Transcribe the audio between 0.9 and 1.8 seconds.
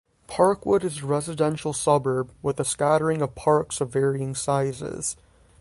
a residential